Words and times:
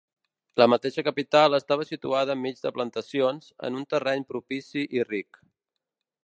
La 0.59 0.65
mateixa 0.73 1.01
capital 1.07 1.57
estava 1.57 1.85
situada 1.89 2.35
enmig 2.39 2.63
de 2.63 2.71
plantacions, 2.79 3.53
en 3.69 3.79
un 3.83 3.87
terreny 3.93 4.27
propici 4.33 4.87
i 5.01 5.07
ric. 5.13 5.41